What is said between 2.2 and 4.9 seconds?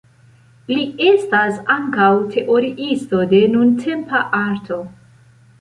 teoriisto de nuntempa arto.